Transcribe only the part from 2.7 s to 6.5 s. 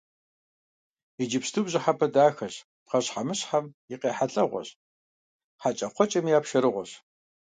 пхъэщхьэмыщхьэм и къехьэлӀэгъуэщ, хьэкӀэкхъуэкӀэми я